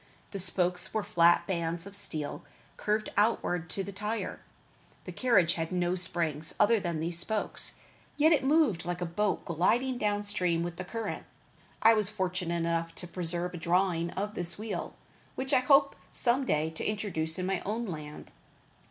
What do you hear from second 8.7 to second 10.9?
like a boat gliding down stream with the